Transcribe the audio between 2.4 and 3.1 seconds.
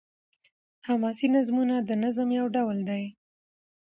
ډول دﺉ.